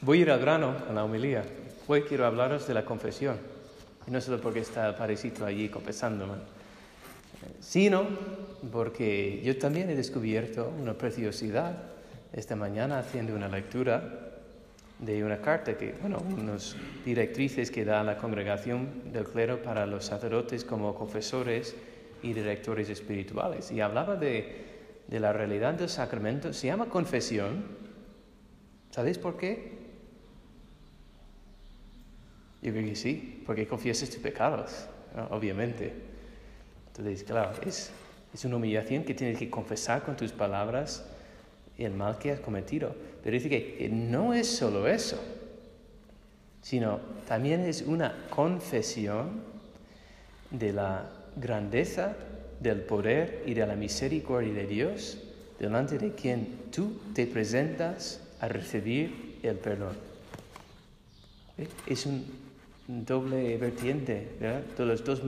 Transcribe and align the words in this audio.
Voy 0.00 0.20
a 0.20 0.22
ir 0.22 0.30
al 0.30 0.38
grano 0.38 0.76
con 0.86 0.94
la 0.94 1.02
homilía. 1.02 1.42
Hoy 1.88 2.02
quiero 2.02 2.24
hablaros 2.24 2.68
de 2.68 2.74
la 2.74 2.84
confesión. 2.84 3.36
Y 4.06 4.12
no 4.12 4.20
solo 4.20 4.40
porque 4.40 4.60
está 4.60 4.96
parecito 4.96 5.44
allí 5.44 5.68
confesándome, 5.68 6.34
sino 7.58 8.06
porque 8.70 9.42
yo 9.44 9.58
también 9.58 9.90
he 9.90 9.96
descubierto 9.96 10.72
una 10.80 10.94
preciosidad 10.94 11.82
esta 12.32 12.54
mañana 12.54 13.00
haciendo 13.00 13.34
una 13.34 13.48
lectura 13.48 14.36
de 15.00 15.24
una 15.24 15.38
carta 15.38 15.76
que, 15.76 15.94
bueno, 16.00 16.22
unas 16.30 16.76
directrices 17.04 17.70
que 17.72 17.84
da 17.84 18.04
la 18.04 18.18
congregación 18.18 19.12
del 19.12 19.24
clero 19.24 19.62
para 19.62 19.84
los 19.84 20.04
sacerdotes 20.04 20.64
como 20.64 20.94
confesores 20.94 21.74
y 22.22 22.34
directores 22.34 22.88
espirituales. 22.88 23.72
Y 23.72 23.80
hablaba 23.80 24.14
de, 24.14 24.64
de 25.08 25.20
la 25.20 25.32
realidad 25.32 25.74
del 25.74 25.88
sacramento. 25.88 26.52
Se 26.52 26.68
llama 26.68 26.88
confesión. 26.88 27.64
¿Sabéis 28.90 29.18
por 29.18 29.36
qué? 29.36 29.77
Yo 32.62 32.72
creo 32.72 32.84
que 32.84 32.96
sí, 32.96 33.42
porque 33.46 33.66
confiesas 33.66 34.10
tus 34.10 34.18
pecados, 34.18 34.86
obviamente. 35.30 35.92
Entonces, 36.88 37.22
claro, 37.22 37.52
es, 37.64 37.90
es 38.34 38.44
una 38.44 38.56
humillación 38.56 39.04
que 39.04 39.14
tienes 39.14 39.38
que 39.38 39.48
confesar 39.48 40.02
con 40.02 40.16
tus 40.16 40.32
palabras 40.32 41.04
el 41.76 41.92
mal 41.92 42.18
que 42.18 42.32
has 42.32 42.40
cometido. 42.40 42.94
Pero 43.22 43.34
dice 43.34 43.48
que 43.48 43.88
no 43.88 44.34
es 44.34 44.48
solo 44.48 44.88
eso, 44.88 45.22
sino 46.62 46.98
también 47.26 47.60
es 47.60 47.82
una 47.82 48.26
confesión 48.30 49.42
de 50.50 50.72
la 50.72 51.10
grandeza, 51.36 52.16
del 52.60 52.80
poder 52.80 53.44
y 53.46 53.54
de 53.54 53.64
la 53.66 53.76
misericordia 53.76 54.52
de 54.52 54.66
Dios 54.66 55.18
delante 55.58 55.98
de 55.98 56.12
quien 56.12 56.70
tú 56.72 57.00
te 57.14 57.26
presentas 57.26 58.20
a 58.40 58.48
recibir 58.48 59.38
el 59.42 59.56
perdón. 59.56 59.96
¿Eh? 61.56 61.68
Es 61.86 62.06
un 62.06 62.24
doble 62.88 63.56
vertiente, 63.58 64.36
¿verdad? 64.40 64.62
De 64.76 64.86
los 64.86 65.04
dos 65.04 65.22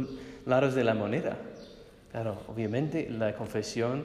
lados 0.47 0.75
de 0.75 0.83
la 0.83 0.95
moneda. 0.95 1.37
Claro, 2.11 2.43
obviamente 2.49 3.09
la 3.09 3.35
confesión 3.37 4.05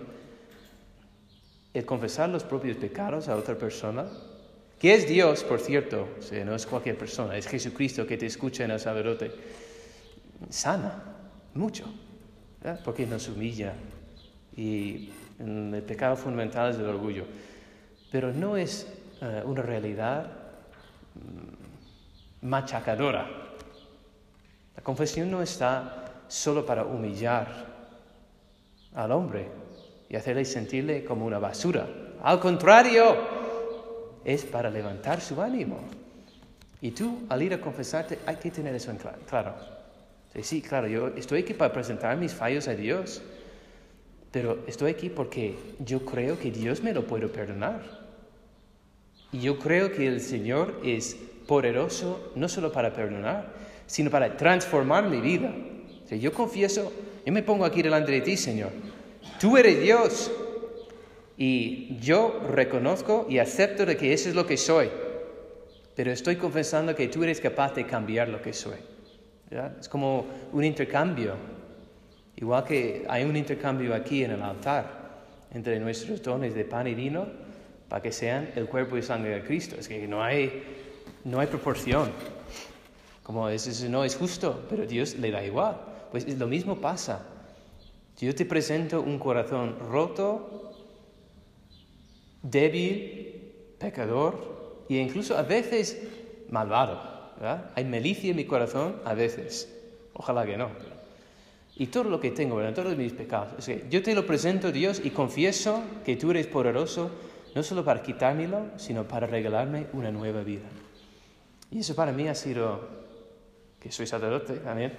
el 1.76 1.86
confesar 1.86 2.30
los 2.30 2.46
propios 2.46 2.78
pecados 2.78 3.28
a 3.28 3.36
otra 3.36 3.56
persona, 3.56 4.06
que 4.80 4.94
es 4.94 5.10
Dios, 5.10 5.44
por 5.44 5.60
cierto, 5.60 6.08
no 6.46 6.56
es 6.56 6.66
cualquier 6.66 6.98
persona, 6.98 7.36
es 7.36 7.48
Jesucristo 7.48 8.08
que 8.08 8.18
te 8.18 8.26
escucha 8.26 8.64
en 8.64 8.72
el 8.72 8.80
sacerdote, 8.80 9.32
sana 10.50 11.04
mucho, 11.54 11.84
porque 12.86 13.06
nos 13.06 13.28
humilla 13.28 13.74
y 14.56 15.12
el 15.38 15.84
pecado 15.86 16.16
fundamental 16.16 16.72
es 16.72 16.78
el 16.78 16.86
orgullo, 16.86 17.26
pero 18.10 18.32
no 18.32 18.56
es 18.56 18.88
eh, 19.22 19.44
una 19.44 19.62
realidad 19.62 20.32
mm, 21.16 22.48
machacadora. 22.48 23.45
La 24.76 24.84
confesión 24.84 25.32
no 25.32 25.42
está 25.42 26.24
solo 26.28 26.66
para 26.66 26.84
humillar 26.84 27.48
al 28.94 29.12
hombre, 29.12 29.48
y 30.10 30.16
hacerle 30.16 30.46
sentirle 30.46 31.04
como 31.04 31.26
una 31.26 31.40
basura. 31.40 31.88
Al 32.24 32.40
contrario, 32.40 33.16
es 34.24 34.46
para 34.46 34.70
levantar 34.70 35.22
su 35.22 35.42
ánimo. 35.42 35.80
Y 36.82 36.92
tú, 36.92 37.24
al 37.30 37.42
ir 37.42 37.54
a 37.54 37.62
confesarte, 37.62 38.20
hay 38.26 38.36
que 38.36 38.52
tener 38.52 38.76
eso 38.76 38.92
en 38.92 38.98
claro. 38.98 39.56
Sí, 40.42 40.62
claro, 40.62 40.88
yo 40.88 41.08
estoy 41.16 41.42
aquí 41.42 41.54
para 41.54 41.74
presentar 41.74 42.18
mis 42.18 42.34
fallos 42.34 42.68
a 42.68 42.76
Dios, 42.76 43.22
pero 44.32 44.60
estoy 44.68 44.92
aquí 44.92 45.10
porque 45.10 45.58
yo 45.80 46.04
creo 46.06 46.38
que 46.38 46.52
Dios 46.52 46.84
me 46.84 46.94
lo 46.94 47.08
puede 47.08 47.28
perdonar. 47.28 47.82
Y 49.32 49.40
yo 49.40 49.58
creo 49.58 49.92
que 49.92 50.08
el 50.08 50.22
Señor 50.22 50.82
es 50.84 51.16
poderoso 51.48 52.32
no 52.36 52.50
solo 52.50 52.72
para 52.72 52.94
perdonar, 52.94 53.54
sino 53.86 54.10
para 54.10 54.36
transformar 54.36 55.10
mi 55.10 55.22
vida. 55.22 55.54
yo 56.10 56.34
confieso, 56.34 56.92
yo 57.26 57.34
me 57.34 57.44
pongo 57.44 57.66
aquí 57.66 57.82
delante 57.82 58.12
de 58.12 58.22
ti, 58.22 58.38
Señor. 58.38 58.72
Tú 59.40 59.58
eres 59.58 59.82
Dios. 59.82 60.32
Y 61.38 61.98
yo 62.00 62.40
reconozco 62.50 63.28
y 63.30 63.40
acepto 63.40 63.86
de 63.86 63.98
que 63.98 64.14
eso 64.14 64.30
es 64.30 64.36
lo 64.36 64.46
que 64.46 64.56
soy. 64.56 64.90
Pero 65.96 66.12
estoy 66.12 66.38
confesando 66.38 66.96
que 66.96 67.08
tú 67.08 67.24
eres 67.24 67.42
capaz 67.42 67.74
de 67.76 67.86
cambiar 67.86 68.30
lo 68.30 68.42
que 68.42 68.54
soy. 68.54 68.78
Es 69.80 69.90
como 69.90 70.26
un 70.52 70.64
intercambio. 70.64 71.36
Igual 72.38 72.66
que 72.66 73.06
hay 73.08 73.24
un 73.24 73.36
intercambio 73.36 73.94
aquí 73.94 74.24
en 74.24 74.32
el 74.32 74.42
altar 74.42 75.06
entre 75.54 75.80
nuestros 75.80 76.22
dones 76.22 76.54
de 76.54 76.66
pan 76.66 76.88
y 76.88 76.94
vino 76.94 77.28
para 77.88 78.02
que 78.02 78.12
sean 78.12 78.50
el 78.56 78.68
cuerpo 78.68 78.98
y 78.98 79.02
sangre 79.02 79.36
de 79.36 79.44
Cristo. 79.44 79.76
Es 79.80 79.88
que 79.88 80.08
no 80.08 80.22
hay, 80.22 80.64
no 81.24 81.40
hay 81.40 81.48
proporción. 81.48 82.12
Como 83.26 83.50
eso 83.50 83.90
no 83.90 84.06
es 84.06 84.16
justo, 84.16 84.64
pero 84.70 84.86
Dios 84.86 85.16
le 85.16 85.32
da 85.32 85.44
igual. 85.44 85.82
Pues 86.12 86.26
lo 86.38 86.48
mismo 86.48 86.78
pasa 86.78 87.26
yo 88.24 88.34
te 88.34 88.46
presento 88.46 89.02
un 89.02 89.20
corazón 89.20 89.76
roto, 89.92 90.72
débil, 92.42 93.52
pecador 93.78 94.86
e 94.88 94.96
incluso 94.96 95.38
a 95.38 95.44
veces 95.44 96.02
malvado. 96.50 97.14
Hay 97.76 97.84
malicia 97.84 98.30
en 98.30 98.38
mi 98.38 98.46
corazón 98.46 99.02
a 99.04 99.14
veces. 99.14 99.70
Ojalá 100.14 100.46
que 100.46 100.56
no. 100.56 100.70
Y 101.76 101.88
todo 101.88 102.06
lo 102.06 102.22
que 102.22 102.32
tengo, 102.32 102.56
¿verdad? 102.56 102.74
todos 102.74 102.96
mis 102.96 103.12
pecados. 103.12 103.70
yo 103.90 104.02
te 104.02 104.16
lo 104.16 104.26
presento, 104.26 104.72
Dios, 104.72 105.02
y 105.04 105.10
confieso 105.10 105.84
que 106.06 106.16
tú 106.16 106.32
eres 106.32 106.48
poderoso, 106.48 107.12
no 107.54 107.64
solo 107.64 107.84
para 107.84 108.02
quitármelo, 108.02 108.68
sino 108.78 109.06
para 109.06 109.28
regalarme 109.28 109.88
una 109.92 110.10
nueva 110.10 110.42
vida. 110.42 110.68
Y 111.70 111.80
eso 111.80 111.94
para 111.94 112.14
mí 112.14 112.30
ha 112.30 112.36
sido, 112.36 112.88
que 113.86 113.92
soy 113.92 114.08
sacerdote 114.08 114.56
también, 114.56 114.94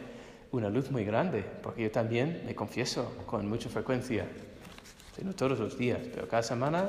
una 0.52 0.70
luz 0.70 0.92
muy 0.92 1.04
grande, 1.04 1.44
porque 1.60 1.82
yo 1.82 1.90
también 1.90 2.44
me 2.46 2.54
confieso 2.54 3.16
con 3.26 3.48
mucha 3.48 3.68
frecuencia, 3.68 4.28
no 5.24 5.34
todos 5.34 5.58
los 5.58 5.76
días, 5.76 5.98
pero 6.14 6.28
cada 6.28 6.44
semana 6.44 6.88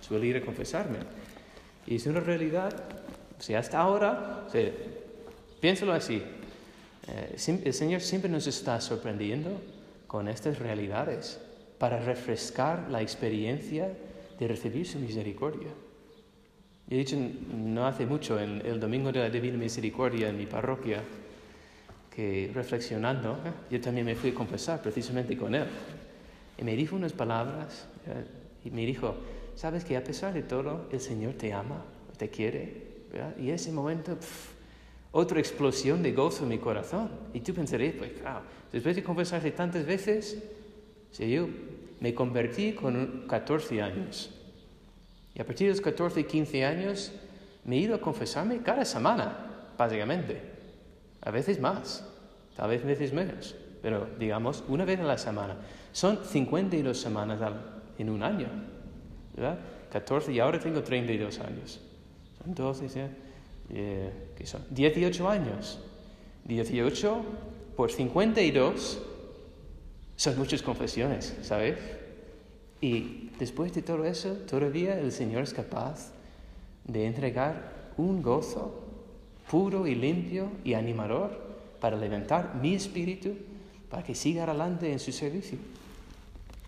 suelo 0.00 0.24
ir 0.24 0.36
a 0.36 0.40
confesarme. 0.40 0.98
Y 1.84 1.96
es 1.96 2.06
una 2.06 2.20
realidad, 2.20 2.72
si 3.40 3.54
hasta 3.54 3.80
ahora, 3.80 4.46
o 4.46 5.60
piénsalo 5.60 5.94
así, 5.94 6.22
eh, 7.08 7.36
el 7.64 7.74
Señor 7.74 8.02
siempre 8.02 8.30
nos 8.30 8.46
está 8.46 8.80
sorprendiendo 8.80 9.60
con 10.06 10.28
estas 10.28 10.60
realidades 10.60 11.40
para 11.76 11.98
refrescar 11.98 12.86
la 12.88 13.02
experiencia 13.02 13.90
de 14.38 14.46
recibir 14.46 14.86
su 14.86 15.00
misericordia. 15.00 15.70
He 16.88 16.96
dicho 16.98 17.16
no 17.52 17.86
hace 17.86 18.06
mucho, 18.06 18.38
en 18.38 18.62
el 18.64 18.78
Domingo 18.78 19.10
de 19.10 19.18
la 19.18 19.28
Divina 19.28 19.58
Misericordia 19.58 20.28
en 20.28 20.38
mi 20.38 20.46
parroquia, 20.46 21.02
que 22.14 22.50
reflexionando, 22.54 23.32
¿eh? 23.44 23.52
yo 23.72 23.80
también 23.80 24.06
me 24.06 24.14
fui 24.14 24.30
a 24.30 24.34
confesar 24.34 24.80
precisamente 24.80 25.36
con 25.36 25.54
él. 25.54 25.66
Y 26.56 26.62
me 26.62 26.76
dijo 26.76 26.94
unas 26.94 27.12
palabras 27.12 27.88
¿eh? 28.06 28.24
y 28.64 28.70
me 28.70 28.86
dijo, 28.86 29.16
sabes 29.56 29.84
que 29.84 29.96
a 29.96 30.04
pesar 30.04 30.32
de 30.32 30.42
todo, 30.42 30.86
el 30.92 31.00
Señor 31.00 31.34
te 31.34 31.52
ama, 31.52 31.84
te 32.16 32.30
quiere. 32.30 32.86
Y 33.40 33.50
ese 33.50 33.72
momento, 33.72 34.16
otra 35.10 35.40
explosión 35.40 36.02
de 36.02 36.12
gozo 36.12 36.44
en 36.44 36.50
mi 36.50 36.58
corazón. 36.58 37.10
Y 37.34 37.40
tú 37.40 37.52
pensarías, 37.52 37.94
pues 37.98 38.12
claro, 38.12 38.42
después 38.72 38.94
de 38.94 39.02
confesarse 39.02 39.50
tantas 39.50 39.84
veces, 39.84 40.42
si 41.10 41.30
yo 41.30 41.48
me 42.00 42.14
convertí 42.14 42.74
con 42.74 43.24
14 43.26 43.82
años. 43.82 44.35
Y 45.36 45.40
a 45.40 45.44
partir 45.44 45.66
de 45.66 45.74
los 45.74 45.82
14 45.82 46.20
y 46.20 46.24
15 46.24 46.64
años, 46.64 47.12
me 47.64 47.76
he 47.76 47.80
ido 47.80 47.94
a 47.94 48.00
confesarme 48.00 48.62
cada 48.62 48.84
semana, 48.84 49.36
básicamente 49.76 50.56
a 51.20 51.30
veces 51.30 51.60
más, 51.60 52.04
tal 52.56 52.70
vez 52.70 52.84
veces 52.84 53.12
menos, 53.12 53.54
pero 53.82 54.08
digamos 54.18 54.62
una 54.68 54.84
vez 54.84 55.00
a 55.00 55.02
la 55.02 55.18
semana. 55.18 55.56
Son 55.92 56.24
52 56.24 56.96
semanas 56.96 57.40
en 57.98 58.10
un 58.10 58.22
año, 58.22 58.46
¿verdad? 59.34 59.58
14 59.90 60.32
y 60.32 60.38
ahora 60.38 60.60
tengo 60.60 60.82
32 60.82 61.40
años. 61.40 61.80
Son 62.42 62.54
12, 62.54 63.10
eh, 63.70 64.12
¿qué 64.36 64.46
son? 64.46 64.62
18 64.70 65.28
años. 65.28 65.80
18 66.44 67.22
por 67.76 67.90
52 67.90 69.02
son 70.14 70.38
muchas 70.38 70.62
confesiones, 70.62 71.36
¿sabes? 71.42 71.76
Y 72.86 73.30
después 73.40 73.74
de 73.74 73.82
todo 73.82 74.04
eso, 74.04 74.34
todavía 74.48 74.96
el 74.96 75.10
Señor 75.10 75.42
es 75.42 75.52
capaz 75.52 76.12
de 76.84 77.04
entregar 77.04 77.90
un 77.96 78.22
gozo 78.22 78.80
puro 79.50 79.88
y 79.88 79.96
limpio 79.96 80.52
y 80.62 80.74
animador 80.74 81.36
para 81.80 81.96
levantar 81.96 82.54
mi 82.62 82.76
espíritu 82.76 83.34
para 83.90 84.04
que 84.04 84.14
siga 84.14 84.44
adelante 84.44 84.92
en 84.92 85.00
su 85.00 85.10
servicio. 85.10 85.58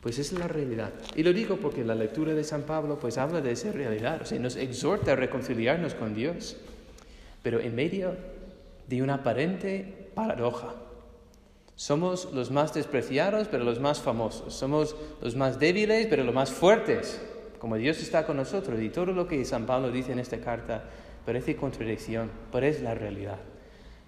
Pues 0.03 0.19
es 0.19 0.33
la 0.33 0.49
realidad. 0.49 0.93
Y 1.15 1.23
lo 1.23 1.33
digo 1.33 1.59
porque 1.59 1.85
la 1.85 1.95
lectura 1.95 2.35
de 2.35 2.43
San 2.43 2.63
Pablo 2.63 2.99
pues 2.99 3.17
habla 3.17 3.41
de 3.41 3.53
esa 3.53 3.71
realidad, 3.71 4.21
o 4.21 4.25
sea, 4.27 4.41
nos 4.41 4.57
exhorta 4.57 5.13
a 5.13 5.17
reconciliarnos 5.17 5.95
con 5.95 6.17
Dios, 6.17 6.57
pero 7.45 7.61
en 7.61 7.77
medio 7.77 8.17
de 8.89 9.03
una 9.03 9.15
aparente 9.15 10.11
paradoja. 10.17 10.75
Somos 11.79 12.33
los 12.33 12.51
más 12.51 12.75
despreciados, 12.75 13.47
pero 13.47 13.63
los 13.63 13.79
más 13.79 14.01
famosos. 14.01 14.53
Somos 14.53 14.97
los 15.23 15.37
más 15.37 15.61
débiles, 15.61 16.09
pero 16.09 16.25
los 16.25 16.35
más 16.35 16.51
fuertes. 16.51 17.21
Como 17.61 17.77
Dios 17.77 18.03
está 18.03 18.27
con 18.27 18.37
nosotros. 18.37 18.81
Y 18.83 18.89
todo 18.89 19.13
lo 19.13 19.29
que 19.29 19.45
San 19.45 19.65
Pablo 19.65 19.93
dice 19.93 20.11
en 20.11 20.19
esta 20.19 20.41
carta 20.41 20.83
parece 21.25 21.55
contradicción, 21.55 22.33
pero 22.51 22.67
es 22.67 22.83
la 22.83 22.97
realidad. 22.97 23.39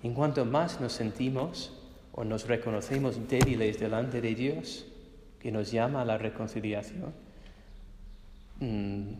En 0.02 0.14
cuanto 0.14 0.44
más 0.44 0.81
nos 0.81 0.94
sentimos 0.94 1.72
o 2.11 2.25
nos 2.25 2.49
reconocemos 2.49 3.28
débiles 3.28 3.78
delante 3.78 4.20
de 4.20 4.34
Dios, 4.34 4.87
que 5.38 5.52
nos 5.52 5.70
llama 5.70 6.02
a 6.02 6.05
la 6.05 6.19
reconciliación, 6.19 7.14
mm, 8.58 9.12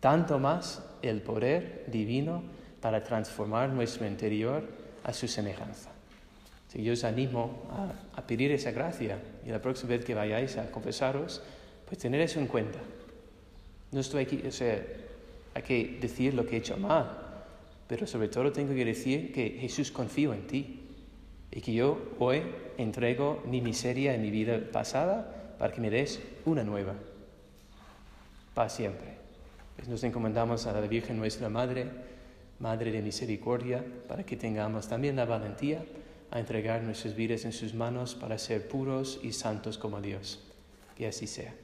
tanto 0.00 0.38
más 0.38 0.82
el 1.02 1.20
poder 1.20 1.84
divino 1.88 2.42
para 2.80 3.04
transformar 3.04 3.68
nuestro 3.68 4.06
interior 4.06 4.64
a 5.04 5.12
su 5.12 5.28
semejanza. 5.28 5.97
Si 6.68 6.82
yo 6.82 6.92
os 6.92 7.04
animo 7.04 7.64
a, 7.70 8.18
a, 8.18 8.26
pedir 8.26 8.52
esa 8.52 8.70
gracia 8.72 9.18
y 9.44 9.48
la 9.48 9.60
próxima 9.60 9.90
vez 9.90 10.04
que 10.04 10.14
vayáis 10.14 10.56
a 10.58 10.70
confesaros, 10.70 11.42
pues 11.86 11.98
tener 11.98 12.20
eso 12.20 12.40
en 12.40 12.46
cuenta. 12.46 12.78
No 13.90 14.00
estoy 14.00 14.24
aquí, 14.24 14.42
o 14.46 14.52
sea, 14.52 14.82
hay 15.54 15.62
que 15.62 15.98
decir 16.00 16.34
lo 16.34 16.46
que 16.46 16.56
he 16.56 16.58
hecho 16.58 16.76
mal, 16.76 17.10
pero 17.88 18.06
sobre 18.06 18.28
todo 18.28 18.52
tengo 18.52 18.74
que 18.74 18.84
decir 18.84 19.32
que 19.32 19.56
Jesús 19.60 19.90
confío 19.90 20.34
en 20.34 20.46
ti 20.46 20.80
y 21.50 21.60
que 21.62 21.72
yo 21.72 21.98
hoy 22.18 22.42
entrego 22.76 23.42
mi 23.46 23.62
miseria 23.62 24.14
en 24.14 24.20
mi 24.20 24.30
vida 24.30 24.60
pasada 24.70 25.54
para 25.58 25.72
que 25.72 25.80
me 25.80 25.88
des 25.88 26.20
una 26.44 26.62
nueva, 26.64 26.94
para 28.52 28.68
siempre. 28.68 29.16
Pues 29.76 29.88
nos 29.88 30.04
encomendamos 30.04 30.66
a 30.66 30.72
la 30.72 30.80
Virgen 30.82 31.16
nuestra 31.16 31.48
Madre, 31.48 31.86
Madre 32.60 32.92
de 32.92 33.00
Misericordia, 33.00 33.82
para 34.06 34.24
que 34.24 34.36
tengamos 34.36 34.86
también 34.86 35.16
la 35.16 35.24
valentía 35.24 35.82
a 36.30 36.40
entregar 36.40 36.82
nuestras 36.82 37.14
vidas 37.14 37.44
en 37.44 37.52
sus 37.52 37.74
manos 37.74 38.14
para 38.14 38.38
ser 38.38 38.68
puros 38.68 39.20
y 39.22 39.32
santos 39.32 39.78
como 39.78 40.00
Dios. 40.00 40.40
Que. 40.96 41.06
Así 41.06 41.26
sea. 41.26 41.54